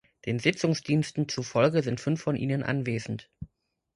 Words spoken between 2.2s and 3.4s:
von ihnen anwesend.